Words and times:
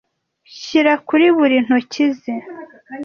shyira 0.61 0.93
kuri 1.07 1.25
buri 1.35 1.57
ntoki 1.65 2.05
ze 2.19 2.33